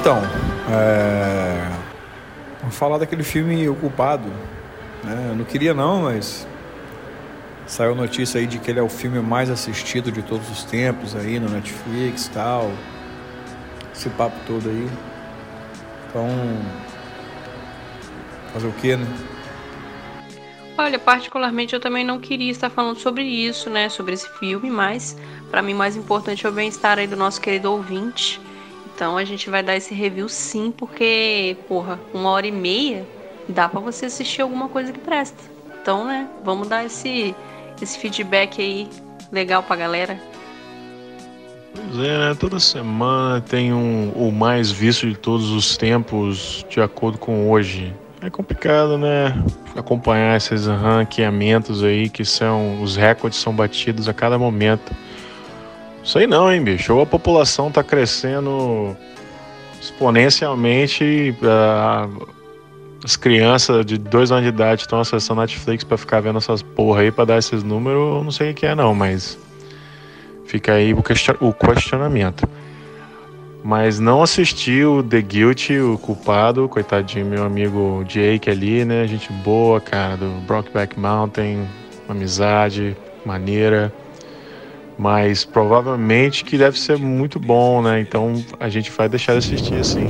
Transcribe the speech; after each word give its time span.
Então, 0.00 0.22
é... 0.72 1.68
vou 2.62 2.70
falar 2.70 2.96
daquele 2.96 3.22
filme 3.22 3.68
Ocupado. 3.68 4.28
Né? 5.04 5.26
Eu 5.28 5.36
não 5.36 5.44
queria 5.44 5.74
não, 5.74 6.04
mas 6.04 6.46
saiu 7.66 7.94
notícia 7.94 8.40
aí 8.40 8.46
de 8.46 8.58
que 8.58 8.70
ele 8.70 8.80
é 8.80 8.82
o 8.82 8.88
filme 8.88 9.20
mais 9.20 9.50
assistido 9.50 10.10
de 10.10 10.22
todos 10.22 10.50
os 10.50 10.64
tempos 10.64 11.14
aí 11.14 11.38
no 11.38 11.50
Netflix 11.50 12.26
e 12.26 12.30
tal. 12.30 12.70
Esse 13.94 14.08
papo 14.08 14.36
todo 14.46 14.70
aí. 14.70 14.90
Então, 16.08 16.26
fazer 18.54 18.68
o 18.68 18.72
que, 18.72 18.96
né? 18.96 19.06
Olha, 20.78 20.98
particularmente 20.98 21.74
eu 21.74 21.80
também 21.80 22.04
não 22.06 22.18
queria 22.18 22.50
estar 22.50 22.70
falando 22.70 22.98
sobre 22.98 23.22
isso, 23.22 23.68
né, 23.68 23.90
sobre 23.90 24.14
esse 24.14 24.26
filme, 24.38 24.70
mas 24.70 25.14
para 25.50 25.60
mim 25.60 25.74
mais 25.74 25.94
importante 25.94 26.46
é 26.46 26.48
o 26.48 26.52
bem-estar 26.52 26.98
aí 26.98 27.06
do 27.06 27.16
nosso 27.16 27.38
querido 27.38 27.70
ouvinte. 27.70 28.40
Então 29.00 29.16
a 29.16 29.24
gente 29.24 29.48
vai 29.48 29.62
dar 29.62 29.74
esse 29.74 29.94
review 29.94 30.28
sim, 30.28 30.70
porque, 30.70 31.56
porra, 31.66 31.98
uma 32.12 32.28
hora 32.28 32.46
e 32.46 32.52
meia 32.52 33.02
dá 33.48 33.66
para 33.66 33.80
você 33.80 34.04
assistir 34.04 34.42
alguma 34.42 34.68
coisa 34.68 34.92
que 34.92 34.98
presta. 34.98 35.42
Então, 35.80 36.04
né, 36.04 36.28
vamos 36.44 36.68
dar 36.68 36.84
esse, 36.84 37.34
esse 37.80 37.98
feedback 37.98 38.60
aí 38.60 38.86
legal 39.32 39.62
pra 39.62 39.74
galera. 39.74 40.20
Pois 41.74 42.06
é, 42.06 42.18
né? 42.18 42.36
Toda 42.38 42.60
semana 42.60 43.40
tem 43.40 43.72
um 43.72 44.12
o 44.14 44.30
mais 44.30 44.70
visto 44.70 45.08
de 45.08 45.16
todos 45.16 45.48
os 45.48 45.78
tempos, 45.78 46.66
de 46.68 46.82
acordo 46.82 47.16
com 47.16 47.50
hoje. 47.50 47.94
É 48.20 48.28
complicado, 48.28 48.98
né? 48.98 49.34
Acompanhar 49.74 50.36
esses 50.36 50.66
ranqueamentos 50.66 51.82
aí, 51.82 52.10
que 52.10 52.22
são. 52.22 52.82
Os 52.82 52.96
recordes 52.96 53.38
são 53.38 53.54
batidos 53.54 54.10
a 54.10 54.12
cada 54.12 54.38
momento. 54.38 54.94
Aí 56.14 56.26
não, 56.26 56.52
hein, 56.52 56.62
bicho? 56.62 56.94
Ou 56.94 57.02
a 57.02 57.06
população 57.06 57.70
tá 57.70 57.82
crescendo 57.82 58.96
exponencialmente. 59.80 61.34
Uh, 61.40 62.26
as 63.04 63.16
crianças 63.16 63.84
de 63.86 63.96
dois 63.96 64.30
anos 64.30 64.44
de 64.44 64.50
idade 64.50 64.82
estão 64.82 65.00
acessando 65.00 65.40
Netflix 65.40 65.84
para 65.84 65.96
ficar 65.96 66.20
vendo 66.20 66.38
essas 66.38 66.62
porra 66.62 67.00
aí, 67.00 67.10
para 67.10 67.24
dar 67.24 67.38
esses 67.38 67.62
números. 67.62 68.16
Eu 68.16 68.24
não 68.24 68.30
sei 68.30 68.50
o 68.50 68.54
que 68.54 68.66
é, 68.66 68.74
não, 68.74 68.94
mas. 68.94 69.38
Fica 70.44 70.72
aí 70.72 70.92
o 70.92 71.52
questionamento. 71.52 72.48
Mas 73.62 74.00
não 74.00 74.22
assisti 74.22 74.82
o 74.82 75.02
The 75.02 75.20
Guilty, 75.20 75.78
o 75.78 75.98
culpado, 75.98 76.68
coitadinho, 76.68 77.26
meu 77.26 77.44
amigo 77.44 78.04
Jake 78.08 78.50
ali, 78.50 78.84
né? 78.84 79.06
Gente 79.06 79.32
boa, 79.32 79.80
cara, 79.80 80.16
do 80.16 80.28
Brockback 80.46 80.98
Mountain, 80.98 81.68
amizade, 82.08 82.96
maneira. 83.24 83.92
Mas 85.00 85.46
provavelmente 85.46 86.44
que 86.44 86.58
deve 86.58 86.78
ser 86.78 86.98
muito 86.98 87.40
bom, 87.40 87.80
né? 87.80 88.02
Então 88.02 88.34
a 88.60 88.68
gente 88.68 88.90
vai 88.90 89.08
deixar 89.08 89.32
de 89.32 89.38
assistir 89.38 89.76
assim. 89.76 90.06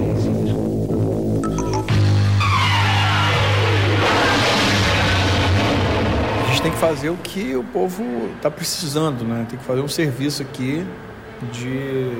A 6.42 6.48
gente 6.48 6.62
tem 6.62 6.72
que 6.72 6.76
fazer 6.78 7.08
o 7.08 7.16
que 7.18 7.54
o 7.54 7.62
povo 7.62 8.02
tá 8.42 8.50
precisando, 8.50 9.22
né? 9.22 9.46
Tem 9.48 9.56
que 9.56 9.64
fazer 9.64 9.80
um 9.80 9.86
serviço 9.86 10.42
aqui 10.42 10.84
de 11.52 12.10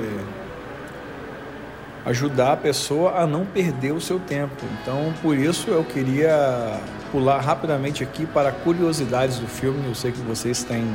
ajudar 2.05 2.53
a 2.53 2.57
pessoa 2.57 3.17
a 3.17 3.27
não 3.27 3.45
perder 3.45 3.91
o 3.91 3.99
seu 3.99 4.17
tempo. 4.17 4.63
Então, 4.81 5.13
por 5.21 5.35
isso 5.35 5.69
eu 5.69 5.83
queria 5.83 6.79
pular 7.11 7.41
rapidamente 7.41 8.01
aqui 8.01 8.25
para 8.25 8.49
curiosidades 8.49 9.39
do 9.39 9.47
filme. 9.47 9.89
Eu 9.89 9.93
sei 9.93 10.13
que 10.13 10.21
vocês 10.21 10.63
têm 10.63 10.87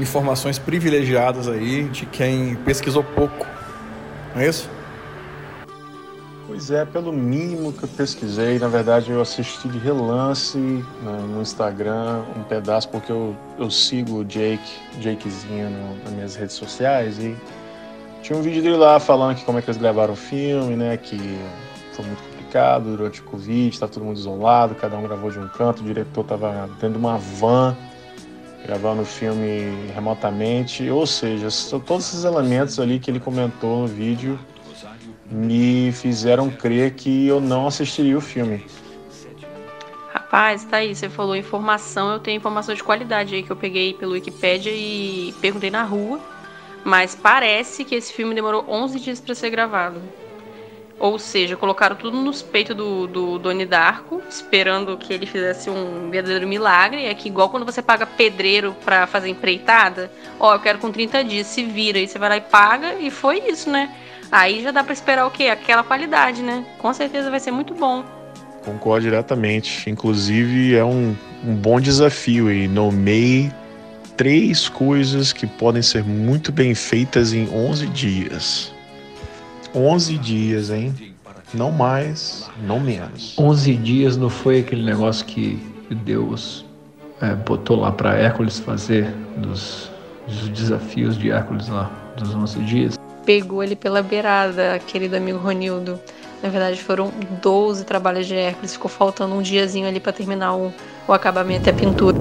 informações 0.00 0.58
privilegiadas 0.58 1.48
aí 1.48 1.84
de 1.84 2.06
quem 2.06 2.54
pesquisou 2.56 3.02
pouco. 3.02 3.46
Não 4.34 4.42
é 4.42 4.48
isso? 4.48 4.68
Pois 6.46 6.70
é, 6.70 6.84
pelo 6.84 7.12
mínimo 7.12 7.72
que 7.74 7.82
eu 7.82 7.88
pesquisei, 7.88 8.58
na 8.58 8.68
verdade 8.68 9.10
eu 9.10 9.20
assisti 9.20 9.68
de 9.68 9.78
relance 9.78 10.56
né, 10.56 11.18
no 11.28 11.42
Instagram 11.42 12.22
um 12.34 12.42
pedaço, 12.42 12.88
porque 12.88 13.12
eu, 13.12 13.36
eu 13.58 13.70
sigo 13.70 14.20
o 14.20 14.24
Jake, 14.24 14.72
Jakezinho 14.98 15.68
no, 15.68 16.04
nas 16.04 16.12
minhas 16.12 16.36
redes 16.36 16.56
sociais 16.56 17.18
e 17.18 17.36
tinha 18.22 18.38
um 18.38 18.42
vídeo 18.42 18.62
dele 18.62 18.76
lá 18.76 18.98
falando 18.98 19.36
que 19.36 19.44
como 19.44 19.58
é 19.58 19.62
que 19.62 19.68
eles 19.68 19.80
gravaram 19.80 20.14
o 20.14 20.16
filme, 20.16 20.74
né? 20.74 20.96
Que 20.96 21.18
foi 21.92 22.04
muito 22.04 22.22
complicado 22.22 22.96
durante 22.96 23.20
o 23.20 23.24
Covid, 23.24 23.78
tá 23.78 23.86
todo 23.86 24.04
mundo 24.04 24.16
isolado, 24.16 24.74
cada 24.74 24.96
um 24.96 25.02
gravou 25.02 25.30
de 25.30 25.38
um 25.38 25.48
canto, 25.48 25.82
o 25.82 25.84
diretor 25.84 26.24
tava 26.24 26.68
de 26.80 26.86
uma 26.86 27.18
van 27.18 27.76
gravando 28.64 29.02
o 29.02 29.04
filme 29.04 29.90
remotamente, 29.94 30.88
ou 30.90 31.06
seja, 31.06 31.48
todos 31.86 32.08
esses 32.08 32.24
elementos 32.24 32.78
ali 32.78 32.98
que 32.98 33.10
ele 33.10 33.20
comentou 33.20 33.80
no 33.80 33.86
vídeo 33.86 34.38
me 35.30 35.92
fizeram 35.92 36.50
crer 36.50 36.94
que 36.94 37.26
eu 37.26 37.40
não 37.40 37.66
assistiria 37.66 38.16
o 38.16 38.20
filme. 38.20 38.64
Rapaz, 40.12 40.64
tá 40.64 40.78
aí, 40.78 40.94
você 40.94 41.08
falou 41.08 41.36
informação, 41.36 42.12
eu 42.12 42.18
tenho 42.18 42.36
informação 42.36 42.74
de 42.74 42.82
qualidade 42.82 43.34
aí 43.34 43.42
que 43.42 43.50
eu 43.50 43.56
peguei 43.56 43.94
pelo 43.94 44.12
Wikipedia 44.12 44.72
e 44.72 45.34
perguntei 45.40 45.70
na 45.70 45.82
rua 45.82 46.20
mas 46.84 47.14
parece 47.14 47.84
que 47.84 47.94
esse 47.94 48.12
filme 48.12 48.34
demorou 48.34 48.64
11 48.68 49.00
dias 49.00 49.20
para 49.20 49.34
ser 49.34 49.50
gravado. 49.50 50.00
Ou 50.98 51.18
seja, 51.18 51.56
colocaram 51.56 51.94
tudo 51.94 52.16
nos 52.16 52.42
peitos 52.42 52.74
do, 52.74 53.06
do 53.06 53.38
Doni 53.38 53.64
Darko, 53.64 54.20
esperando 54.28 54.96
que 54.96 55.12
ele 55.12 55.26
fizesse 55.26 55.70
um 55.70 56.10
verdadeiro 56.10 56.46
milagre. 56.46 57.04
É 57.04 57.14
que 57.14 57.28
igual 57.28 57.48
quando 57.48 57.64
você 57.64 57.80
paga 57.80 58.04
pedreiro 58.04 58.74
para 58.84 59.06
fazer 59.06 59.28
empreitada, 59.28 60.10
ó, 60.40 60.54
eu 60.54 60.60
quero 60.60 60.78
com 60.78 60.90
30 60.90 61.22
dias, 61.22 61.46
se 61.46 61.64
vira, 61.64 61.98
aí 61.98 62.08
você 62.08 62.18
vai 62.18 62.28
lá 62.28 62.36
e 62.36 62.40
paga, 62.40 62.94
e 62.94 63.10
foi 63.10 63.38
isso, 63.48 63.70
né? 63.70 63.94
Aí 64.30 64.62
já 64.62 64.72
dá 64.72 64.82
para 64.82 64.92
esperar 64.92 65.26
o 65.26 65.30
quê? 65.30 65.44
Aquela 65.44 65.84
qualidade, 65.84 66.42
né? 66.42 66.66
Com 66.78 66.92
certeza 66.92 67.30
vai 67.30 67.40
ser 67.40 67.52
muito 67.52 67.74
bom. 67.74 68.04
Concordo 68.64 69.02
diretamente. 69.02 69.88
Inclusive, 69.88 70.74
é 70.74 70.84
um, 70.84 71.16
um 71.44 71.54
bom 71.54 71.80
desafio 71.80 72.50
e 72.50 72.66
nomei 72.66 73.50
três 74.16 74.68
coisas 74.68 75.32
que 75.32 75.46
podem 75.46 75.80
ser 75.80 76.04
muito 76.04 76.50
bem 76.50 76.74
feitas 76.74 77.32
em 77.32 77.48
11 77.48 77.86
dias. 77.86 78.77
11 79.74 80.18
dias, 80.18 80.70
hein? 80.70 80.94
Não 81.54 81.70
mais, 81.70 82.48
não 82.66 82.78
menos. 82.78 83.34
11 83.38 83.74
dias 83.76 84.16
não 84.16 84.28
foi 84.28 84.60
aquele 84.60 84.82
negócio 84.82 85.24
que 85.24 85.58
Deus 85.90 86.64
é, 87.20 87.34
botou 87.34 87.80
lá 87.80 87.90
para 87.90 88.14
Hércules 88.14 88.58
fazer 88.58 89.10
dos, 89.36 89.90
dos, 90.26 90.48
desafios 90.50 91.16
de 91.16 91.30
Hércules 91.30 91.68
lá, 91.68 91.90
dos 92.16 92.34
11 92.34 92.58
dias? 92.60 92.98
Pegou 93.24 93.62
ele 93.62 93.76
pela 93.76 94.02
beirada, 94.02 94.78
querido 94.86 95.16
amigo 95.16 95.38
Ronildo. 95.38 95.98
Na 96.42 96.48
verdade, 96.48 96.80
foram 96.80 97.10
12 97.42 97.84
trabalhos 97.84 98.26
de 98.26 98.34
Hércules. 98.34 98.72
Ficou 98.72 98.90
faltando 98.90 99.34
um 99.34 99.42
diazinho 99.42 99.88
ali 99.88 100.00
para 100.00 100.12
terminar 100.12 100.54
o, 100.54 100.72
o 101.06 101.12
acabamento 101.12 101.68
e 101.68 101.70
a 101.70 101.74
pintura. 101.74 102.17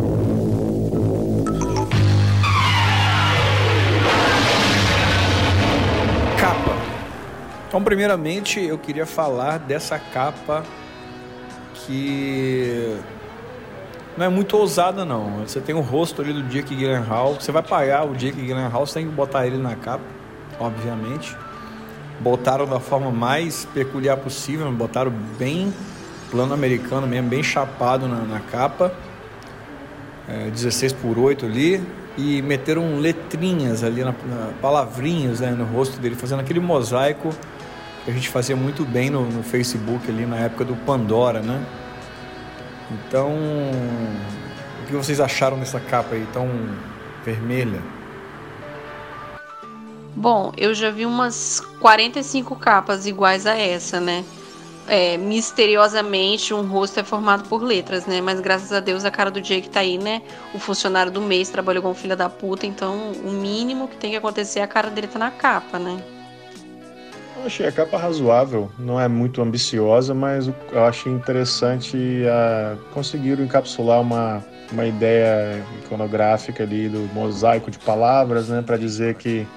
Então, 7.68 7.84
primeiramente, 7.84 8.62
eu 8.62 8.78
queria 8.78 9.06
falar 9.06 9.60
dessa 9.60 10.00
capa 10.00 10.64
que 11.74 12.98
não 14.18 14.26
é 14.26 14.30
muito 14.30 14.56
ousada, 14.56 15.04
não. 15.04 15.42
Você 15.46 15.60
tem 15.60 15.76
o 15.76 15.82
rosto 15.82 16.22
ali 16.22 16.32
do 16.32 16.44
Jake 16.44 16.74
Gyllenhaal. 16.74 17.34
Você 17.34 17.52
vai 17.52 17.62
pagar 17.62 18.08
o 18.08 18.16
Jake 18.16 18.42
Gyllenhaal, 18.42 18.88
você 18.88 18.96
tem 18.96 19.10
que 19.10 19.14
botar 19.14 19.46
ele 19.46 19.58
na 19.58 19.76
capa, 19.76 20.04
obviamente. 20.58 21.36
Botaram 22.22 22.66
da 22.66 22.80
forma 22.80 23.12
mais 23.12 23.66
peculiar 23.74 24.16
possível, 24.16 24.72
botaram 24.72 25.12
bem 25.38 25.74
plano 26.32 26.54
americano 26.54 27.06
mesmo, 27.06 27.30
bem 27.30 27.44
chapado 27.44 28.08
na, 28.08 28.22
na 28.22 28.40
capa. 28.40 28.94
É, 30.26 30.50
16 30.50 30.94
por 30.94 31.20
8 31.20 31.46
ali. 31.46 31.84
E 32.18 32.42
meteram 32.42 32.98
letrinhas 32.98 33.84
ali, 33.84 34.06
na, 34.06 34.12
na 34.12 34.52
palavrinhas 34.62 35.42
né, 35.42 35.52
no 35.52 35.66
rosto 35.66 36.00
dele, 36.00 36.16
fazendo 36.16 36.40
aquele 36.40 36.62
mosaico 36.62 37.30
a 38.08 38.12
gente 38.12 38.30
fazia 38.30 38.56
muito 38.56 38.86
bem 38.86 39.10
no, 39.10 39.30
no 39.30 39.44
Facebook 39.44 40.10
ali 40.10 40.26
na 40.26 40.38
época 40.38 40.64
do 40.64 40.76
Pandora, 40.78 41.42
né? 41.42 41.62
Então, 42.90 43.32
o 44.82 44.88
que 44.88 44.94
vocês 44.94 45.20
acharam 45.20 45.60
dessa 45.60 45.80
capa 45.80 46.16
aí 46.16 46.26
tão 46.32 46.50
vermelha? 47.26 47.82
Bom, 50.16 50.54
eu 50.58 50.74
já 50.74 50.90
vi 50.90 51.06
umas 51.06 51.60
45 51.82 52.56
capas 52.56 53.06
iguais 53.06 53.46
a 53.46 53.58
essa, 53.58 54.00
né? 54.00 54.24
É, 54.88 55.18
misteriosamente 55.18 56.54
um 56.54 56.66
rosto 56.66 57.02
é 57.02 57.04
formado 57.04 57.50
por 57.50 57.62
letras, 57.62 58.06
né? 58.06 58.22
Mas 58.22 58.40
graças 58.40 58.72
a 58.72 58.80
Deus 58.80 59.04
a 59.04 59.12
cara 59.12 59.30
do 59.30 59.42
Jake 59.42 59.70
tá 59.70 59.82
aí, 59.82 59.98
né? 59.98 60.22
O 60.54 60.60
funcionário 60.60 61.12
do 61.12 61.20
mês 61.20 61.50
trabalhou 61.50 61.84
com 61.84 61.94
filha 61.94 62.16
da 62.16 62.30
puta, 62.30 62.66
então 62.66 63.12
o 63.26 63.32
mínimo 63.32 63.90
que 63.90 63.98
tem 63.98 64.12
que 64.12 64.18
acontecer 64.18 64.60
é 64.60 64.64
a 64.64 64.68
cara 64.68 64.90
dele 64.90 65.08
tá 65.08 65.20
na 65.20 65.30
capa, 65.30 65.78
né? 65.78 66.02
Achei 67.48 67.66
a 67.66 67.72
capa 67.72 67.98
razoável, 67.98 68.70
não 68.78 69.00
é 69.00 69.08
muito 69.08 69.42
ambiciosa, 69.42 70.14
mas 70.14 70.52
eu 70.70 70.84
achei 70.84 71.10
interessante 71.10 71.96
uh, 71.96 72.78
conseguiram 72.94 73.42
encapsular 73.42 74.02
uma, 74.02 74.44
uma 74.70 74.86
ideia 74.86 75.64
iconográfica 75.82 76.64
ali 76.64 76.90
do 76.90 77.10
mosaico 77.14 77.72
de 77.72 77.80
palavras, 77.80 78.50
né, 78.50 78.62
para 78.62 78.76
dizer 78.76 79.16
que 79.16 79.48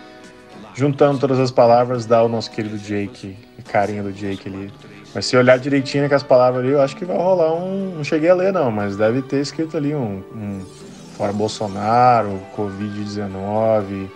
juntando 0.73 1.19
todas 1.19 1.41
as 1.41 1.51
palavras, 1.51 2.07
dá 2.07 2.23
o 2.23 2.29
nosso 2.29 2.53
querido 2.53 2.79
Jake, 2.79 3.37
carinha 3.67 4.05
do 4.05 4.13
Jake 4.13 4.49
ali. 4.49 4.73
Mas 5.13 5.27
se 5.27 5.37
olhar 5.37 5.59
direitinho 5.59 6.09
com 6.09 6.15
as 6.15 6.23
palavras 6.23 6.63
ali, 6.63 6.73
eu 6.73 6.81
acho 6.81 6.95
que 6.95 7.05
vai 7.05 7.17
rolar 7.17 7.53
um. 7.53 7.97
Não 7.97 8.05
cheguei 8.05 8.31
a 8.31 8.35
ler, 8.35 8.53
não, 8.53 8.71
mas 8.71 8.97
deve 8.97 9.21
ter 9.21 9.41
escrito 9.41 9.77
ali 9.77 9.97
um. 9.97 10.23
um 10.33 10.65
fora 11.17 11.33
Bolsonaro, 11.33 12.41
Covid-19, 12.57 14.09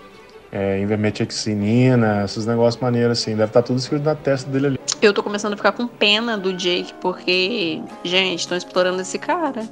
é, 0.54 0.78
invermectinina, 0.78 2.22
esses 2.24 2.46
negócios 2.46 2.80
maneiros 2.80 3.18
assim. 3.18 3.32
Deve 3.32 3.46
estar 3.46 3.60
tá 3.60 3.66
tudo 3.66 3.78
escrito 3.80 4.04
na 4.04 4.14
testa 4.14 4.48
dele 4.48 4.66
ali. 4.68 4.80
Eu 5.02 5.12
tô 5.12 5.22
começando 5.22 5.54
a 5.54 5.56
ficar 5.56 5.72
com 5.72 5.88
pena 5.88 6.38
do 6.38 6.52
Jake, 6.52 6.94
porque, 7.00 7.82
gente, 8.04 8.40
estão 8.40 8.56
explorando 8.56 9.02
esse 9.02 9.18
cara. 9.18 9.68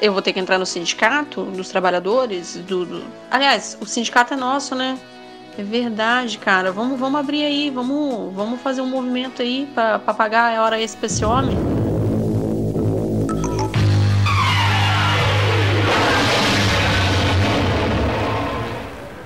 Eu 0.00 0.12
vou 0.12 0.20
ter 0.20 0.34
que 0.34 0.38
entrar 0.38 0.58
no 0.58 0.66
sindicato 0.66 1.42
dos 1.44 1.70
trabalhadores. 1.70 2.56
Do, 2.68 2.84
do... 2.84 3.02
Aliás, 3.30 3.78
o 3.80 3.86
sindicato 3.86 4.34
é 4.34 4.36
nosso, 4.36 4.74
né? 4.74 4.98
É 5.58 5.62
verdade, 5.62 6.36
cara. 6.36 6.70
Vamos, 6.70 7.00
vamos 7.00 7.18
abrir 7.18 7.44
aí, 7.44 7.70
vamos, 7.70 8.32
vamos 8.34 8.60
fazer 8.60 8.82
um 8.82 8.86
movimento 8.86 9.40
aí 9.40 9.66
para 9.74 9.98
pagar 9.98 10.56
a 10.56 10.62
hora 10.62 10.78
esse 10.78 10.96
pra 10.96 11.06
esse 11.06 11.24
homem. 11.24 11.56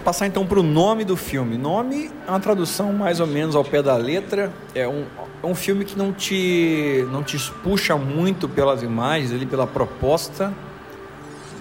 Passar 0.04 0.26
então 0.26 0.46
para 0.46 0.60
o 0.60 0.62
nome 0.62 1.02
do 1.02 1.16
filme. 1.16 1.56
Nome 1.56 2.10
é 2.26 2.30
uma 2.30 2.40
tradução 2.40 2.92
mais 2.92 3.20
ou 3.20 3.26
menos 3.26 3.56
ao 3.56 3.64
pé 3.64 3.82
da 3.82 3.96
letra. 3.96 4.52
É 4.74 4.86
um, 4.86 5.06
é 5.42 5.46
um 5.46 5.54
filme 5.54 5.84
que 5.84 5.96
não 5.96 6.12
te, 6.12 7.06
não 7.10 7.22
te 7.22 7.38
puxa 7.62 7.96
muito 7.96 8.46
pelas 8.46 8.82
imagens, 8.82 9.32
ali 9.32 9.46
pela 9.46 9.66
proposta 9.66 10.52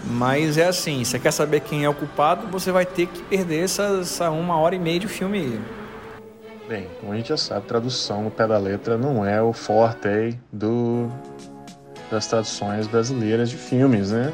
mas 0.06 0.58
é 0.58 0.68
assim, 0.68 1.04
você 1.04 1.18
quer 1.18 1.32
saber 1.32 1.62
quem 1.62 1.86
é 1.86 1.90
o 1.90 1.94
culpado, 1.94 2.48
você 2.48 2.72
vai 2.72 2.86
ter 2.86 3.08
que 3.08 3.22
perder 3.24 3.64
essa, 3.64 4.00
essa 4.02 4.30
uma 4.30 4.58
hora 4.58 4.76
e 4.76 4.80
meia 4.80 5.00
de 5.00 5.08
filme. 5.08 5.60
Bem, 6.68 6.88
como 7.00 7.14
a 7.14 7.16
gente 7.16 7.30
já 7.30 7.38
sabe, 7.38 7.66
tradução 7.68 8.24
no 8.24 8.32
pé 8.32 8.48
da 8.48 8.58
letra 8.58 8.98
não 8.98 9.26
é 9.26 9.42
o 9.42 9.54
forte 9.54 10.38
do, 10.52 11.10
das 12.12 12.28
traduções 12.28 12.88
brasileiras 12.88 13.50
de 13.50 13.58
filmes, 13.58 14.12
né? 14.12 14.34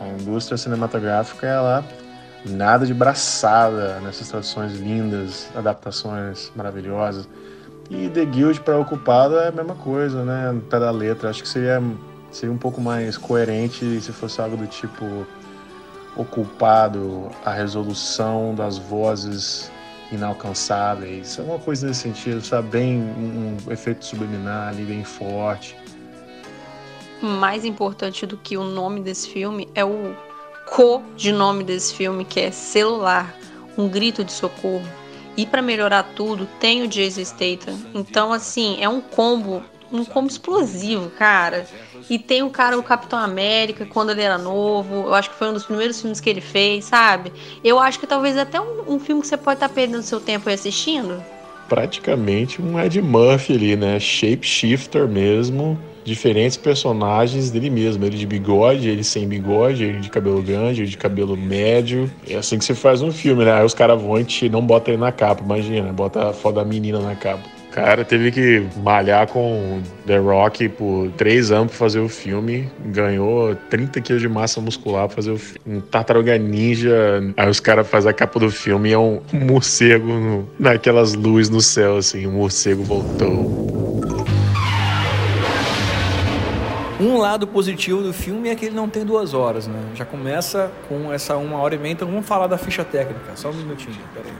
A 0.00 0.08
indústria 0.08 0.56
cinematográfica, 0.56 1.46
ela 1.46 1.84
nada 2.48 2.86
de 2.86 2.94
braçada 2.94 4.00
nessas 4.00 4.28
traduções 4.28 4.72
lindas, 4.74 5.48
adaptações 5.54 6.50
maravilhosas. 6.56 7.28
E 7.90 8.08
The 8.08 8.24
Guild 8.24 8.60
para 8.60 8.78
Ocupado 8.78 9.36
é 9.38 9.48
a 9.48 9.52
mesma 9.52 9.74
coisa, 9.74 10.24
né? 10.24 10.52
No 10.52 10.60
pé 10.60 10.78
da 10.78 10.90
letra. 10.90 11.30
Acho 11.30 11.42
que 11.42 11.48
seria 11.48 11.80
Seria 12.30 12.54
um 12.54 12.58
pouco 12.58 12.80
mais 12.80 13.16
coerente 13.16 14.00
se 14.00 14.12
fosse 14.12 14.40
algo 14.40 14.56
do 14.56 14.66
tipo 14.66 15.26
o 16.16 16.24
culpado, 16.24 17.30
a 17.44 17.52
resolução 17.52 18.54
das 18.54 18.76
vozes 18.76 19.70
inalcançáveis. 20.10 21.38
É 21.38 21.42
uma 21.42 21.58
coisa 21.58 21.86
nesse 21.86 22.00
sentido, 22.00 22.40
sabe? 22.42 22.68
Bem 22.68 22.98
um, 22.98 23.56
um 23.68 23.72
efeito 23.72 24.04
subliminar 24.04 24.68
ali, 24.68 24.82
bem 24.82 25.04
forte. 25.04 25.76
Mais 27.22 27.64
importante 27.64 28.26
do 28.26 28.36
que 28.36 28.56
o 28.56 28.64
nome 28.64 29.00
desse 29.00 29.28
filme 29.28 29.68
é 29.74 29.84
o 29.84 30.14
co 30.70 31.02
de 31.16 31.32
nome 31.32 31.64
desse 31.64 31.94
filme, 31.94 32.24
que 32.24 32.40
é 32.40 32.50
Celular, 32.50 33.34
um 33.76 33.88
grito 33.88 34.24
de 34.24 34.32
socorro. 34.32 34.86
E 35.36 35.46
para 35.46 35.62
melhorar 35.62 36.02
tudo, 36.02 36.48
tem 36.58 36.82
o 36.82 36.88
Jason 36.88 37.24
Statham. 37.24 37.78
Então, 37.94 38.32
assim, 38.32 38.76
é 38.80 38.88
um 38.88 39.00
combo, 39.00 39.62
um 39.92 40.04
combo 40.04 40.28
explosivo, 40.28 41.10
cara. 41.10 41.66
E 42.10 42.18
tem 42.18 42.42
o 42.42 42.50
cara, 42.50 42.76
o 42.78 42.82
Capitão 42.82 43.18
América, 43.18 43.86
quando 43.86 44.10
ele 44.10 44.22
era 44.22 44.36
novo. 44.36 45.06
Eu 45.06 45.14
acho 45.14 45.30
que 45.30 45.36
foi 45.36 45.48
um 45.48 45.52
dos 45.52 45.64
primeiros 45.64 46.00
filmes 46.00 46.20
que 46.20 46.28
ele 46.28 46.40
fez, 46.40 46.86
sabe? 46.86 47.32
Eu 47.62 47.78
acho 47.78 48.00
que 48.00 48.06
talvez 48.06 48.36
até 48.36 48.60
um, 48.60 48.94
um 48.94 48.98
filme 48.98 49.22
que 49.22 49.28
você 49.28 49.36
pode 49.36 49.56
estar 49.56 49.68
tá 49.68 49.74
perdendo 49.74 50.02
seu 50.02 50.20
tempo 50.20 50.50
assistindo. 50.50 51.22
Praticamente 51.68 52.62
um 52.62 52.80
Ed 52.80 53.00
Murphy 53.02 53.54
ali, 53.54 53.76
né? 53.76 54.00
Shapeshifter 54.00 55.06
mesmo. 55.06 55.78
Diferentes 56.04 56.56
personagens 56.56 57.50
dele 57.50 57.68
mesmo. 57.68 58.04
Ele 58.04 58.16
de 58.16 58.26
bigode, 58.26 58.88
ele 58.88 59.04
sem 59.04 59.28
bigode, 59.28 59.84
ele 59.84 60.00
de 60.00 60.08
cabelo 60.08 60.42
grande, 60.42 60.82
ele 60.82 60.90
de 60.90 60.96
cabelo 60.96 61.36
médio. 61.36 62.10
É 62.26 62.36
assim 62.36 62.58
que 62.58 62.64
você 62.64 62.74
faz 62.74 63.02
um 63.02 63.12
filme, 63.12 63.44
né? 63.44 63.52
Aí 63.52 63.64
os 63.64 63.74
caras 63.74 64.00
vão 64.00 64.18
e 64.18 64.48
não 64.48 64.64
bota 64.64 64.90
ele 64.90 64.98
na 64.98 65.12
capa, 65.12 65.44
imagina. 65.44 65.92
Bota 65.92 66.30
a 66.30 66.32
foto 66.32 66.54
da 66.54 66.64
menina 66.64 67.00
na 67.00 67.14
capa 67.14 67.57
cara 67.80 68.04
teve 68.04 68.32
que 68.32 68.66
malhar 68.82 69.26
com 69.28 69.80
The 70.06 70.18
Rock 70.18 70.68
por 70.68 71.10
três 71.16 71.50
anos 71.50 71.68
pra 71.68 71.78
fazer 71.78 72.00
o 72.00 72.08
filme. 72.08 72.68
Ganhou 72.86 73.54
30 73.70 74.00
quilos 74.00 74.20
de 74.20 74.28
massa 74.28 74.60
muscular 74.60 75.06
pra 75.06 75.16
fazer 75.16 75.30
o 75.30 75.38
filme. 75.38 75.60
Um 75.66 75.80
tartaruga 75.80 76.36
ninja. 76.36 77.22
Aí 77.36 77.48
os 77.48 77.60
caras 77.60 77.88
fazem 77.88 78.10
a 78.10 78.14
capa 78.14 78.38
do 78.40 78.50
filme 78.50 78.90
e 78.90 78.92
é 78.92 78.98
um 78.98 79.20
morcego 79.32 80.06
no, 80.06 80.48
naquelas 80.58 81.14
luzes 81.14 81.48
no 81.48 81.60
céu, 81.60 81.96
assim. 81.96 82.26
O 82.26 82.32
morcego 82.32 82.82
voltou. 82.82 83.98
Um 87.00 87.16
lado 87.16 87.46
positivo 87.46 88.02
do 88.02 88.12
filme 88.12 88.48
é 88.48 88.56
que 88.56 88.66
ele 88.66 88.74
não 88.74 88.88
tem 88.88 89.04
duas 89.04 89.32
horas, 89.32 89.68
né? 89.68 89.78
Já 89.94 90.04
começa 90.04 90.72
com 90.88 91.12
essa 91.12 91.36
uma 91.36 91.58
hora 91.58 91.76
e 91.76 91.78
meia, 91.78 91.92
então 91.92 92.08
vamos 92.08 92.26
falar 92.26 92.48
da 92.48 92.58
ficha 92.58 92.84
técnica. 92.84 93.36
Só 93.36 93.50
um 93.50 93.54
minutinho, 93.54 93.96
peraí. 94.12 94.32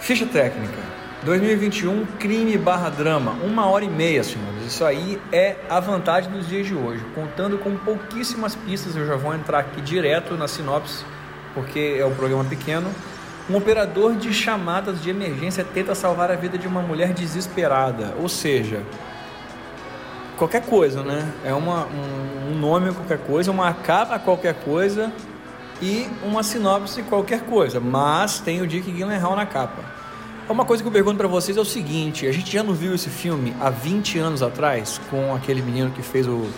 Ficha 0.00 0.24
técnica. 0.24 0.78
2021, 1.24 2.06
crime 2.18 2.56
barra 2.56 2.88
drama, 2.88 3.32
uma 3.44 3.66
hora 3.66 3.84
e 3.84 3.88
meia, 3.88 4.24
senhores. 4.24 4.64
Isso 4.66 4.82
aí 4.82 5.20
é 5.30 5.56
a 5.68 5.78
vantagem 5.78 6.32
dos 6.32 6.48
dias 6.48 6.66
de 6.66 6.74
hoje. 6.74 7.04
Contando 7.14 7.58
com 7.58 7.76
pouquíssimas 7.76 8.54
pistas, 8.54 8.96
eu 8.96 9.06
já 9.06 9.14
vou 9.16 9.34
entrar 9.34 9.58
aqui 9.58 9.82
direto 9.82 10.34
na 10.38 10.48
sinopse, 10.48 11.04
porque 11.52 11.96
é 11.98 12.06
um 12.06 12.14
programa 12.14 12.44
pequeno. 12.44 12.90
Um 13.48 13.56
operador 13.56 14.16
de 14.16 14.32
chamadas 14.32 15.02
de 15.02 15.10
emergência 15.10 15.62
tenta 15.62 15.94
salvar 15.94 16.30
a 16.30 16.34
vida 16.34 16.56
de 16.56 16.66
uma 16.66 16.80
mulher 16.80 17.12
desesperada. 17.12 18.14
Ou 18.18 18.28
seja, 18.28 18.82
qualquer 20.38 20.62
coisa, 20.62 21.02
né? 21.02 21.30
É 21.44 21.52
uma, 21.52 21.84
um, 21.84 22.52
um 22.52 22.58
nome 22.58 22.90
qualquer 22.94 23.18
coisa, 23.18 23.50
uma 23.50 23.74
capa 23.74 24.18
qualquer 24.18 24.54
coisa 24.54 25.12
e 25.82 26.08
uma 26.22 26.42
sinopse 26.42 27.02
qualquer 27.02 27.42
coisa, 27.42 27.80
mas 27.80 28.38
tem 28.38 28.60
o 28.60 28.66
Dick 28.66 28.90
Gyllenhaal 28.90 29.34
na 29.34 29.46
capa. 29.46 29.82
Uma 30.48 30.64
coisa 30.64 30.82
que 30.82 30.88
eu 30.88 30.92
pergunto 30.92 31.16
para 31.16 31.28
vocês 31.28 31.56
é 31.56 31.60
o 31.60 31.64
seguinte: 31.64 32.26
a 32.26 32.32
gente 32.32 32.52
já 32.52 32.62
não 32.62 32.74
viu 32.74 32.94
esse 32.94 33.08
filme 33.08 33.54
há 33.60 33.70
20 33.70 34.18
anos 34.18 34.42
atrás 34.42 35.00
com 35.08 35.34
aquele 35.34 35.62
menino 35.62 35.90
que 35.92 36.02
fez 36.02 36.26
o, 36.26 36.48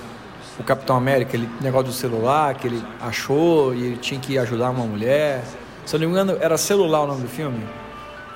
o 0.59 0.65
Capitão 0.65 0.97
América, 0.97 1.31
aquele 1.31 1.49
negócio 1.61 1.89
do 1.89 1.93
celular 1.93 2.55
que 2.55 2.67
ele 2.67 2.83
achou 3.01 3.75
e 3.75 3.85
ele 3.85 3.97
tinha 3.97 4.19
que 4.19 4.39
ajudar 4.39 4.71
uma 4.71 4.87
mulher. 4.87 5.45
Se 5.85 5.95
eu 5.95 6.01
não 6.01 6.07
me 6.07 6.13
engano, 6.13 6.39
era 6.41 6.57
celular 6.57 7.03
o 7.03 7.07
nome 7.07 7.23
do 7.23 7.29
filme. 7.29 7.63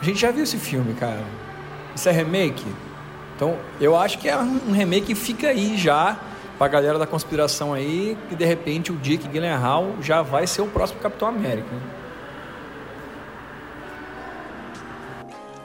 A 0.01 0.05
gente 0.05 0.21
já 0.21 0.31
viu 0.31 0.45
esse 0.45 0.59
filme, 0.59 0.93
cara. 0.95 1.25
Isso 1.95 2.09
é 2.09 2.13
remake? 2.13 2.67
Então, 3.35 3.57
eu 3.81 3.97
acho 3.97 4.19
que 4.19 4.29
é 4.29 4.37
um 4.37 4.73
remake 4.73 5.07
que 5.07 5.15
fica 5.15 5.49
aí 5.49 5.77
já 5.79 6.19
pra 6.59 6.69
galera 6.69 6.99
da 6.99 7.07
conspiração 7.07 7.73
aí 7.73 8.17
que 8.29 8.35
de 8.35 8.45
repente 8.45 8.91
o 8.91 8.97
Dick 8.97 9.29
Gyllenhaal 9.29 9.95
já 10.01 10.23
vai 10.23 10.47
ser 10.47 10.63
o 10.63 10.67
próximo 10.67 11.01
Capitão 11.01 11.29
América. 11.29 11.69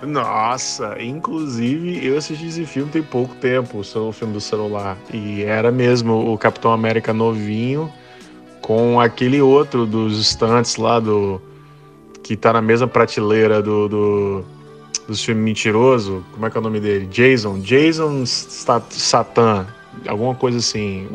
Nossa, 0.02 0.98
inclusive 1.00 2.06
eu 2.06 2.18
assisti 2.18 2.48
esse 2.48 2.66
filme 2.66 2.92
tem 2.92 3.04
pouco 3.04 3.36
tempo, 3.36 3.80
o 3.80 4.12
filme 4.12 4.34
do 4.34 4.42
celular. 4.42 4.98
E 5.14 5.44
era 5.44 5.72
mesmo 5.72 6.34
o 6.34 6.38
Capitão 6.38 6.74
América 6.74 7.14
novinho 7.14 7.92
com 8.62 9.00
aquele 9.00 9.42
outro 9.42 9.86
dos 9.86 10.20
estantes 10.20 10.76
lá 10.78 11.00
do. 11.00 11.40
que 12.24 12.36
tá 12.36 12.52
na 12.54 12.62
mesma 12.62 12.88
prateleira 12.88 13.62
do, 13.62 13.88
do 13.88 14.46
dos 15.08 15.24
filmes 15.24 15.44
mentiroso. 15.44 16.26
Como 16.32 16.46
é 16.46 16.50
que 16.50 16.58
é 16.58 16.60
o 16.60 16.64
nome 16.64 16.80
dele? 16.80 17.06
Jason. 17.06 17.60
Jason 17.60 18.26
Satan 18.26 19.68
alguma 20.08 20.36
coisa 20.36 20.58
assim. 20.58 21.08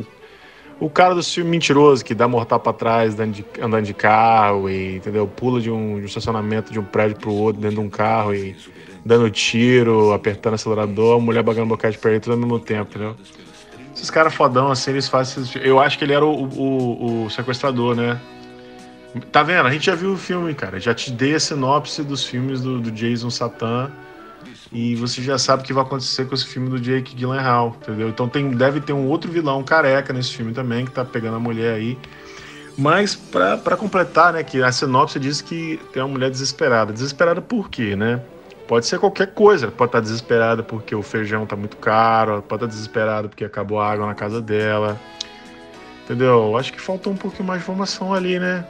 O, 0.78 0.90
cara 0.90 1.14
do 1.14 1.22
filme 1.22 1.50
mentiroso 1.50 2.04
que 2.04 2.14
dá 2.14 2.28
mortal 2.28 2.60
para 2.60 2.72
trás 2.72 3.14
andando 3.14 3.32
de, 3.32 3.44
andando 3.60 3.84
de 3.84 3.94
carro 3.94 4.68
e, 4.68 4.96
entendeu? 4.96 5.26
Pula 5.26 5.60
de 5.60 5.70
um, 5.70 5.96
de 5.96 6.02
um 6.02 6.04
estacionamento 6.04 6.72
de 6.72 6.78
um 6.78 6.84
prédio 6.84 7.16
pro 7.16 7.32
outro 7.32 7.62
dentro 7.62 7.80
de 7.80 7.86
um 7.86 7.88
carro 7.88 8.34
e 8.34 8.54
dando 9.04 9.30
tiro, 9.30 10.12
apertando 10.12 10.54
acelerador, 10.54 11.16
a 11.16 11.20
mulher 11.20 11.42
bagando 11.42 11.68
boca 11.68 11.90
de 11.90 11.96
perto 11.96 12.24
tudo 12.24 12.32
ao 12.32 12.38
mesmo 12.38 12.58
tempo, 12.58 12.90
entendeu? 12.90 13.16
Esses 13.94 14.10
caras 14.10 14.34
fodão 14.34 14.70
assim, 14.70 14.90
eles 14.90 15.08
fazem. 15.08 15.44
Eu 15.62 15.80
acho 15.80 15.96
que 15.96 16.04
ele 16.04 16.12
era 16.12 16.24
o, 16.24 16.44
o, 16.44 17.24
o 17.24 17.30
sequestrador, 17.30 17.96
né? 17.96 18.20
Tá 19.32 19.42
vendo? 19.42 19.66
A 19.66 19.70
gente 19.70 19.86
já 19.86 19.94
viu 19.94 20.12
o 20.12 20.16
filme, 20.18 20.52
cara. 20.54 20.78
Já 20.78 20.94
te 20.94 21.10
dei 21.10 21.34
a 21.34 21.40
sinopse 21.40 22.02
dos 22.02 22.22
filmes 22.24 22.60
do, 22.60 22.78
do 22.80 22.90
Jason 22.90 23.30
Satan 23.30 23.90
e 24.72 24.94
você 24.96 25.22
já 25.22 25.38
sabe 25.38 25.62
o 25.62 25.66
que 25.66 25.72
vai 25.72 25.84
acontecer 25.84 26.26
com 26.26 26.34
esse 26.34 26.46
filme 26.46 26.68
do 26.68 26.80
Jake 26.80 27.14
Gyllenhaal, 27.14 27.76
entendeu? 27.80 28.08
Então 28.08 28.28
tem, 28.28 28.50
deve 28.50 28.80
ter 28.80 28.92
um 28.92 29.06
outro 29.06 29.30
vilão 29.30 29.62
careca 29.62 30.12
nesse 30.12 30.32
filme 30.34 30.52
também, 30.52 30.84
que 30.84 30.90
tá 30.90 31.04
pegando 31.04 31.36
a 31.36 31.40
mulher 31.40 31.74
aí. 31.74 31.98
Mas 32.76 33.14
para 33.14 33.76
completar, 33.76 34.34
né, 34.34 34.42
que 34.42 34.62
a 34.62 34.70
sinopse 34.70 35.18
diz 35.18 35.40
que 35.40 35.80
tem 35.92 36.02
uma 36.02 36.08
mulher 36.08 36.30
desesperada. 36.30 36.92
Desesperada 36.92 37.40
por 37.40 37.70
quê, 37.70 37.96
né? 37.96 38.20
Pode 38.68 38.86
ser 38.86 38.98
qualquer 38.98 39.32
coisa. 39.32 39.68
Pode 39.68 39.88
estar 39.88 39.98
tá 39.98 40.02
desesperada 40.02 40.62
porque 40.62 40.94
o 40.94 41.02
feijão 41.02 41.46
tá 41.46 41.56
muito 41.56 41.76
caro, 41.78 42.42
pode 42.42 42.44
estar 42.44 42.58
tá 42.58 42.66
desesperada 42.66 43.28
porque 43.28 43.44
acabou 43.44 43.80
a 43.80 43.90
água 43.90 44.06
na 44.06 44.14
casa 44.14 44.42
dela. 44.42 45.00
Entendeu? 46.04 46.56
Acho 46.56 46.72
que 46.72 46.80
faltou 46.80 47.12
um 47.12 47.16
pouquinho 47.16 47.44
mais 47.44 47.60
de 47.60 47.64
informação 47.64 48.12
ali, 48.12 48.38
né? 48.38 48.66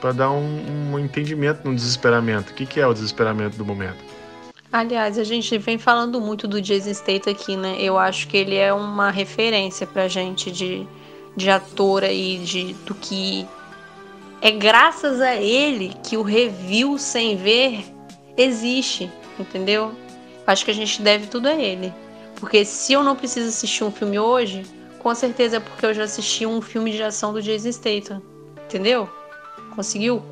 para 0.00 0.12
dar 0.12 0.30
um, 0.30 0.92
um, 0.92 0.98
entendimento 0.98 1.68
no 1.68 1.74
desesperamento. 1.74 2.52
O 2.52 2.54
que, 2.54 2.66
que 2.66 2.80
é 2.80 2.86
o 2.86 2.92
desesperamento 2.92 3.56
do 3.56 3.64
momento? 3.64 3.98
Aliás, 4.76 5.18
a 5.18 5.24
gente 5.24 5.56
vem 5.56 5.78
falando 5.78 6.20
muito 6.20 6.46
do 6.46 6.60
Jason 6.60 6.92
Statham 6.92 7.32
aqui, 7.32 7.56
né? 7.56 7.78
Eu 7.80 7.96
acho 7.96 8.28
que 8.28 8.36
ele 8.36 8.56
é 8.56 8.74
uma 8.74 9.10
referência 9.10 9.86
pra 9.86 10.06
gente 10.06 10.50
de, 10.50 10.86
de 11.34 11.48
ator 11.48 12.04
aí, 12.04 12.36
de, 12.44 12.74
do 12.84 12.94
que 12.94 13.46
é 14.42 14.50
graças 14.50 15.18
a 15.22 15.34
ele 15.34 15.94
que 16.02 16.18
o 16.18 16.22
review 16.22 16.98
sem 16.98 17.38
ver 17.38 17.86
existe, 18.36 19.10
entendeu? 19.40 19.92
Acho 20.46 20.66
que 20.66 20.72
a 20.72 20.74
gente 20.74 21.00
deve 21.00 21.28
tudo 21.28 21.48
a 21.48 21.54
ele. 21.54 21.90
Porque 22.38 22.62
se 22.62 22.92
eu 22.92 23.02
não 23.02 23.16
preciso 23.16 23.48
assistir 23.48 23.82
um 23.82 23.90
filme 23.90 24.18
hoje, 24.18 24.62
com 24.98 25.14
certeza 25.14 25.56
é 25.56 25.60
porque 25.60 25.86
eu 25.86 25.94
já 25.94 26.04
assisti 26.04 26.44
um 26.44 26.60
filme 26.60 26.92
de 26.92 27.02
ação 27.02 27.32
do 27.32 27.40
Jason 27.40 27.72
Statham. 27.72 28.20
Entendeu? 28.66 29.08
Conseguiu 29.74 30.22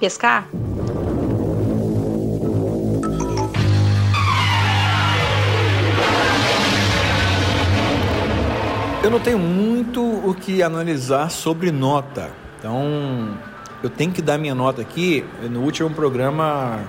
pescar? 0.00 0.48
Eu 9.02 9.10
não 9.10 9.18
tenho 9.18 9.38
muito 9.38 10.02
o 10.02 10.34
que 10.34 10.62
analisar 10.62 11.30
sobre 11.30 11.72
nota. 11.72 12.30
Então, 12.58 13.34
eu 13.82 13.88
tenho 13.88 14.12
que 14.12 14.20
dar 14.20 14.36
minha 14.36 14.54
nota 14.54 14.82
aqui. 14.82 15.24
No 15.50 15.62
último 15.62 15.88
programa, 15.88 16.80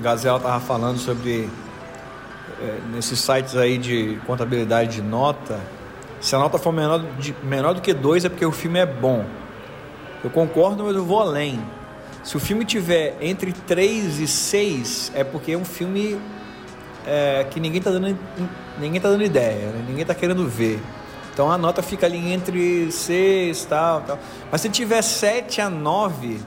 Gazela 0.00 0.38
estava 0.38 0.58
falando 0.58 0.98
sobre 0.98 1.50
é, 2.62 2.78
nesses 2.94 3.20
sites 3.20 3.56
aí 3.56 3.76
de 3.76 4.18
contabilidade 4.26 4.96
de 4.96 5.02
nota, 5.02 5.60
se 6.18 6.34
a 6.34 6.38
nota 6.38 6.58
for 6.58 6.72
menor, 6.72 7.04
de, 7.18 7.34
menor 7.42 7.74
do 7.74 7.82
que 7.82 7.92
2 7.92 8.24
é 8.24 8.28
porque 8.30 8.44
o 8.44 8.52
filme 8.52 8.78
é 8.78 8.86
bom. 8.86 9.24
Eu 10.24 10.30
concordo, 10.30 10.84
mas 10.84 10.96
eu 10.96 11.04
vou 11.04 11.20
além. 11.20 11.60
Se 12.22 12.38
o 12.38 12.40
filme 12.40 12.64
tiver 12.64 13.16
entre 13.20 13.52
3 13.52 14.18
e 14.18 14.26
6, 14.26 15.12
é 15.14 15.24
porque 15.24 15.52
é 15.52 15.58
um 15.58 15.64
filme 15.64 16.18
é, 17.06 17.46
que 17.50 17.60
ninguém 17.60 17.78
está 17.78 17.90
dando, 17.90 18.18
ninguém 18.78 18.98
tá 18.98 19.10
dando 19.10 19.24
ideia, 19.24 19.66
né? 19.66 19.84
ninguém 19.86 20.02
está 20.02 20.14
querendo 20.14 20.46
ver. 20.48 20.80
Então 21.40 21.50
a 21.50 21.56
nota 21.56 21.80
fica 21.82 22.04
ali 22.04 22.34
entre 22.34 22.92
6 22.92 23.64
tal, 23.64 24.02
tal. 24.02 24.18
Mas 24.52 24.60
se 24.60 24.68
tiver 24.68 25.00
7 25.00 25.62
a 25.62 25.70
9, 25.70 26.38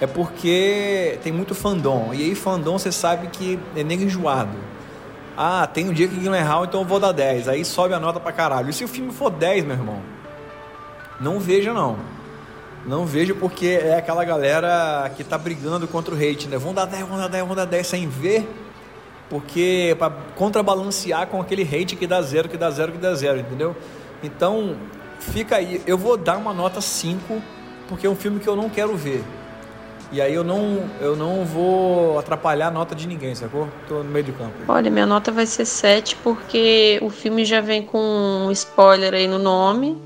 é 0.00 0.06
porque 0.06 1.18
tem 1.20 1.32
muito 1.32 1.52
fandom. 1.52 2.14
E 2.14 2.26
aí 2.26 2.34
fandom 2.36 2.78
você 2.78 2.92
sabe 2.92 3.26
que 3.26 3.58
é 3.74 3.82
nego 3.82 4.04
enjoado. 4.04 4.56
Ah, 5.36 5.66
tem 5.66 5.88
um 5.88 5.92
dia 5.92 6.06
que 6.06 6.14
Gyllenhaal, 6.14 6.66
então 6.66 6.82
eu 6.82 6.86
vou 6.86 7.00
dar 7.00 7.10
10. 7.10 7.48
Aí 7.48 7.64
sobe 7.64 7.92
a 7.92 7.98
nota 7.98 8.20
pra 8.20 8.30
caralho. 8.30 8.70
E 8.70 8.72
se 8.72 8.84
o 8.84 8.88
filme 8.88 9.10
for 9.10 9.30
10, 9.30 9.64
meu 9.64 9.74
irmão? 9.74 10.00
Não 11.20 11.40
veja, 11.40 11.74
não. 11.74 11.96
Não 12.86 13.04
vejo 13.04 13.34
porque 13.34 13.80
é 13.82 13.96
aquela 13.96 14.24
galera 14.24 15.10
que 15.16 15.24
tá 15.24 15.36
brigando 15.36 15.88
contra 15.88 16.14
o 16.14 16.16
hate, 16.16 16.46
né? 16.46 16.56
Vão 16.56 16.72
dar 16.72 16.84
10, 16.84 17.04
vão 17.04 17.18
dar 17.18 17.26
10, 17.26 17.44
vão 17.44 17.56
dar 17.56 17.64
10 17.64 17.84
sem 17.84 18.08
ver. 18.08 18.48
Porque 19.28 19.94
para 19.98 20.10
contrabalancear 20.36 21.26
com 21.26 21.40
aquele 21.40 21.62
hate 21.62 21.96
que 21.96 22.06
dá 22.06 22.22
zero, 22.22 22.48
que 22.48 22.56
dá 22.56 22.70
zero, 22.70 22.92
que 22.92 22.98
dá 22.98 23.14
zero, 23.14 23.38
entendeu? 23.40 23.76
Então, 24.22 24.76
fica 25.20 25.56
aí. 25.56 25.82
Eu 25.86 25.98
vou 25.98 26.16
dar 26.16 26.36
uma 26.38 26.54
nota 26.54 26.80
5 26.80 27.42
porque 27.88 28.06
é 28.06 28.10
um 28.10 28.16
filme 28.16 28.40
que 28.40 28.48
eu 28.48 28.56
não 28.56 28.68
quero 28.68 28.96
ver. 28.96 29.22
E 30.10 30.22
aí 30.22 30.32
eu 30.32 30.42
não, 30.42 30.88
eu 31.00 31.14
não 31.14 31.44
vou 31.44 32.18
atrapalhar 32.18 32.68
a 32.68 32.70
nota 32.70 32.94
de 32.94 33.06
ninguém, 33.06 33.34
sacou? 33.34 33.68
Tô 33.86 33.96
no 34.02 34.04
meio 34.04 34.24
do 34.24 34.32
campo. 34.32 34.54
Olha, 34.66 34.90
minha 34.90 35.04
nota 35.04 35.30
vai 35.30 35.44
ser 35.44 35.66
7 35.66 36.16
porque 36.16 36.98
o 37.02 37.10
filme 37.10 37.44
já 37.44 37.60
vem 37.60 37.82
com 37.82 37.98
um 37.98 38.50
spoiler 38.50 39.12
aí 39.12 39.28
no 39.28 39.38
nome. 39.38 40.00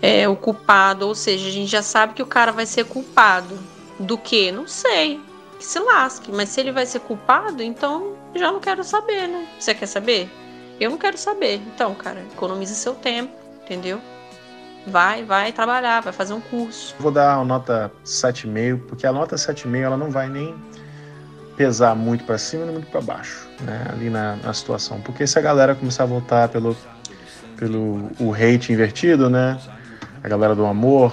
É 0.00 0.28
o 0.28 0.36
culpado, 0.36 1.08
ou 1.08 1.14
seja, 1.14 1.48
a 1.48 1.50
gente 1.50 1.70
já 1.70 1.82
sabe 1.82 2.14
que 2.14 2.22
o 2.22 2.26
cara 2.26 2.52
vai 2.52 2.66
ser 2.66 2.84
culpado. 2.84 3.58
Do 3.98 4.16
que? 4.16 4.52
Não 4.52 4.68
sei. 4.68 5.18
Que 5.58 5.64
se 5.64 5.78
lasque. 5.78 6.30
Mas 6.32 6.48
se 6.50 6.60
ele 6.60 6.72
vai 6.72 6.86
ser 6.86 7.00
culpado, 7.00 7.62
então 7.62 8.14
já 8.34 8.52
não 8.52 8.60
quero 8.60 8.84
saber, 8.84 9.28
né? 9.28 9.46
Você 9.58 9.74
quer 9.74 9.86
saber? 9.86 10.30
Eu 10.78 10.90
não 10.90 10.98
quero 10.98 11.16
saber. 11.16 11.56
Então, 11.74 11.94
cara, 11.94 12.20
economize 12.32 12.74
seu 12.74 12.94
tempo, 12.94 13.32
entendeu? 13.62 14.00
vai, 14.86 15.24
vai 15.24 15.52
trabalhar, 15.52 16.00
vai 16.00 16.12
fazer 16.12 16.32
um 16.32 16.40
curso. 16.40 16.94
Vou 16.98 17.10
dar 17.10 17.36
uma 17.38 17.44
nota 17.44 17.90
7,5, 18.04 18.80
porque 18.86 19.06
a 19.06 19.12
nota 19.12 19.36
7,5 19.36 19.82
ela 19.82 19.96
não 19.96 20.10
vai 20.10 20.28
nem 20.28 20.54
pesar 21.56 21.96
muito 21.96 22.24
para 22.24 22.38
cima 22.38 22.64
nem 22.64 22.74
muito 22.74 22.90
para 22.90 23.00
baixo, 23.00 23.48
né? 23.62 23.86
Ali 23.90 24.10
na, 24.10 24.36
na, 24.36 24.52
situação. 24.52 25.00
Porque 25.00 25.26
se 25.26 25.38
a 25.38 25.42
galera 25.42 25.74
começar 25.74 26.04
a 26.04 26.06
voltar 26.06 26.48
pelo, 26.48 26.76
pelo 27.56 28.10
o 28.20 28.32
hate 28.32 28.72
invertido, 28.72 29.28
né? 29.28 29.58
A 30.22 30.28
galera 30.28 30.54
do 30.54 30.66
amor, 30.66 31.12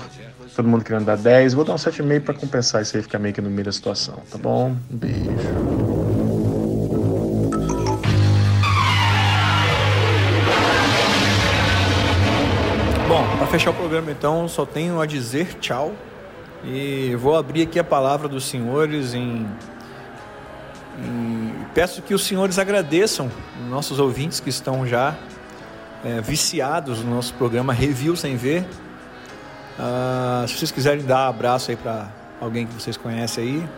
todo 0.55 0.67
mundo 0.67 0.83
querendo 0.83 1.05
dar 1.05 1.17
10, 1.17 1.53
vou 1.53 1.65
dar 1.65 1.73
um 1.73 1.77
7,5 1.77 2.21
para 2.21 2.33
compensar 2.33 2.81
isso 2.81 2.95
aí 2.95 3.03
ficar 3.03 3.19
meio 3.19 3.33
que 3.33 3.41
no 3.41 3.49
meio 3.49 3.65
da 3.65 3.71
situação, 3.71 4.15
tá 4.31 4.37
bom? 4.37 4.75
Um 4.91 4.97
beijo. 4.97 5.23
Bom, 13.07 13.37
para 13.37 13.47
fechar 13.47 13.71
o 13.71 13.73
programa 13.73 14.11
então, 14.11 14.47
só 14.47 14.65
tenho 14.65 14.99
a 15.01 15.05
dizer 15.05 15.55
tchau. 15.59 15.93
E 16.65 17.13
vou 17.15 17.35
abrir 17.35 17.63
aqui 17.63 17.77
a 17.77 17.83
palavra 17.83 18.29
dos 18.29 18.45
senhores 18.45 19.13
em, 19.13 19.45
peço 21.73 22.01
que 22.01 22.13
os 22.13 22.23
senhores 22.23 22.59
agradeçam 22.59 23.29
nossos 23.69 23.99
ouvintes 23.99 24.39
que 24.39 24.49
estão 24.49 24.85
já 24.87 25.15
é, 26.05 26.21
viciados 26.21 27.03
no 27.03 27.15
nosso 27.15 27.33
programa 27.33 27.73
Review 27.73 28.15
Sem 28.15 28.35
Ver. 28.35 28.65
Uh, 29.79 30.47
se 30.47 30.57
vocês 30.57 30.71
quiserem 30.71 31.03
dar 31.03 31.27
um 31.27 31.29
abraço 31.29 31.71
aí 31.71 31.77
para 31.77 32.11
alguém 32.39 32.67
que 32.67 32.73
vocês 32.73 32.97
conhecem 32.97 33.43
aí. 33.43 33.69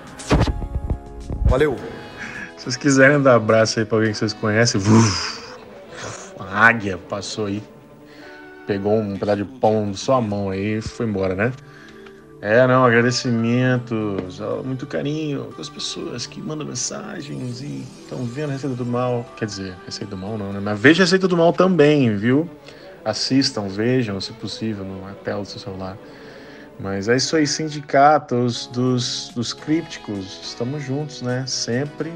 Valeu! 1.46 1.76
Se 2.58 2.64
vocês 2.64 2.78
quiserem 2.78 3.22
dar 3.22 3.34
um 3.34 3.36
abraço 3.38 3.80
aí 3.80 3.86
para 3.86 3.98
alguém 3.98 4.12
que 4.12 4.18
vocês 4.18 4.34
conhecem, 4.34 4.82
a 6.40 6.68
águia 6.68 6.98
passou 6.98 7.46
aí 7.46 7.64
pegou 8.66 9.00
um 9.00 9.18
pedaço 9.18 9.44
de 9.44 9.46
pão 9.46 9.92
de 9.92 9.98
sua 9.98 10.20
mão 10.20 10.50
aí 10.50 10.78
e 10.78 10.82
foi 10.82 11.06
embora, 11.06 11.36
né? 11.36 11.54
É, 12.42 12.68
não, 12.68 12.86
agradecimentos, 12.86 14.40
muito 14.64 14.86
carinho 14.86 15.46
com 15.56 15.62
as 15.62 15.70
pessoas 15.70 16.28
que 16.28 16.40
mandam 16.40 16.68
mensagens 16.68 17.62
e 17.62 17.84
estão 18.02 18.24
vendo 18.24 18.50
a 18.50 18.54
Receita 18.54 18.76
do 18.76 18.86
Mal. 18.86 19.26
Quer 19.38 19.46
dizer, 19.46 19.76
Receita 19.86 20.16
do 20.16 20.18
Mal 20.18 20.38
não, 20.38 20.54
né? 20.54 20.60
Mas 20.62 20.80
veja 20.80 21.04
a 21.04 21.06
Receita 21.06 21.28
do 21.28 21.38
Mal 21.38 21.54
também, 21.54 22.16
viu? 22.16 22.48
Assistam, 23.06 23.68
vejam, 23.68 24.20
se 24.20 24.34
possível, 24.34 24.84
na 24.84 25.14
tela 25.14 25.44
do 25.44 25.48
seu 25.48 25.60
celular. 25.60 25.96
Mas 26.80 27.08
é 27.08 27.16
isso 27.16 27.36
aí, 27.36 27.48
sindicatos 27.48 28.68
dos, 28.68 29.32
dos 29.34 29.54
crípticos, 29.54 30.40
estamos 30.44 30.84
juntos, 30.84 31.22
né? 31.22 31.46
Sempre. 31.48 32.12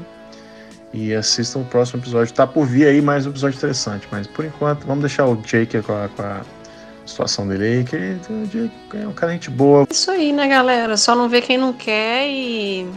E 0.92 1.14
assistam 1.14 1.60
o 1.60 1.64
próximo 1.64 2.02
episódio. 2.02 2.34
Tá 2.34 2.46
por 2.46 2.66
vir 2.66 2.86
aí 2.86 3.00
mais 3.00 3.24
um 3.24 3.30
episódio 3.30 3.56
interessante, 3.56 4.06
mas 4.10 4.26
por 4.26 4.44
enquanto, 4.44 4.84
vamos 4.86 5.02
deixar 5.02 5.26
o 5.26 5.36
Jake 5.36 5.80
com 5.82 5.92
a, 5.92 6.08
com 6.08 6.22
a 6.22 6.42
situação 7.06 7.46
dele 7.46 7.64
aí, 7.64 7.84
que 7.84 7.96
o 8.32 8.46
Jake 8.46 8.72
é 8.94 9.06
um 9.06 9.12
cara 9.12 9.32
gente 9.32 9.48
boa. 9.48 9.86
Isso 9.88 10.10
aí, 10.10 10.32
né, 10.32 10.48
galera? 10.48 10.96
Só 10.96 11.14
não 11.14 11.28
vê 11.28 11.40
quem 11.40 11.56
não 11.56 11.72
quer 11.72 12.28
e 12.28 12.90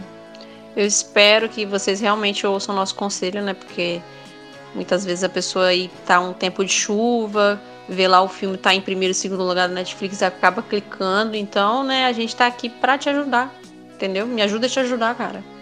eu 0.76 0.84
espero 0.84 1.48
que 1.48 1.64
vocês 1.64 2.00
realmente 2.00 2.46
ouçam 2.46 2.74
o 2.74 2.78
nosso 2.78 2.94
conselho, 2.94 3.40
né? 3.40 3.54
Porque 3.54 4.02
muitas 4.74 5.04
vezes 5.04 5.22
a 5.24 5.28
pessoa 5.28 5.66
aí 5.66 5.90
tá 6.04 6.20
um 6.20 6.32
tempo 6.32 6.64
de 6.64 6.72
chuva, 6.72 7.60
vê 7.88 8.08
lá 8.08 8.22
o 8.22 8.28
filme 8.28 8.56
tá 8.56 8.74
em 8.74 8.80
primeiro 8.80 9.12
e 9.12 9.14
segundo 9.14 9.44
lugar 9.44 9.68
da 9.68 9.74
Netflix 9.74 10.22
acaba 10.22 10.62
clicando. 10.62 11.36
Então, 11.36 11.82
né, 11.82 12.06
a 12.06 12.12
gente 12.12 12.34
tá 12.34 12.46
aqui 12.46 12.68
para 12.68 12.98
te 12.98 13.08
ajudar, 13.08 13.54
entendeu? 13.94 14.26
Me 14.26 14.42
ajuda 14.42 14.66
a 14.66 14.70
te 14.70 14.80
ajudar, 14.80 15.14
cara. 15.14 15.53